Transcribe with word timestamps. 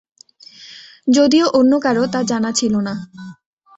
যদিও 1.07 1.45
অন্য 1.59 1.73
কারো 1.79 2.03
তা 2.13 2.19
জানা 2.23 2.51
ছিল 2.51 2.73
না। 2.87 2.93